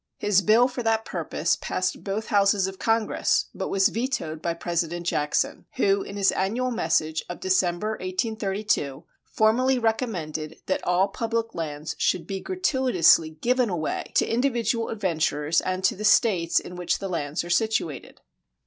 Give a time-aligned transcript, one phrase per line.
[0.17, 5.05] His bill for that purpose passed both Houses of Congress, but was vetoed by President
[5.05, 11.95] Jackson, who, in his annual message of December, 1832, formally recommended that all public lands
[11.99, 17.07] should be gratuitously given away to individual adventurers and to the States in which the
[17.07, 18.21] lands are situated.